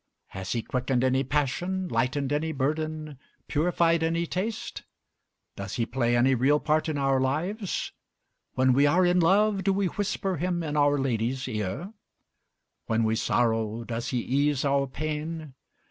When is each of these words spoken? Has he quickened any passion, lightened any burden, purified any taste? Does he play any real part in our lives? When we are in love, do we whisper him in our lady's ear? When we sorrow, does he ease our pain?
Has 0.29 0.53
he 0.53 0.63
quickened 0.63 1.03
any 1.03 1.23
passion, 1.23 1.87
lightened 1.87 2.33
any 2.33 2.51
burden, 2.53 3.19
purified 3.47 4.01
any 4.01 4.25
taste? 4.25 4.81
Does 5.55 5.75
he 5.75 5.85
play 5.85 6.15
any 6.17 6.33
real 6.33 6.59
part 6.59 6.89
in 6.89 6.97
our 6.97 7.19
lives? 7.21 7.91
When 8.55 8.73
we 8.73 8.87
are 8.87 9.05
in 9.05 9.19
love, 9.19 9.63
do 9.63 9.71
we 9.71 9.85
whisper 9.85 10.37
him 10.37 10.63
in 10.63 10.75
our 10.75 10.97
lady's 10.97 11.47
ear? 11.47 11.93
When 12.87 13.03
we 13.03 13.15
sorrow, 13.15 13.83
does 13.83 14.07
he 14.07 14.17
ease 14.21 14.65
our 14.65 14.87
pain? 14.87 15.53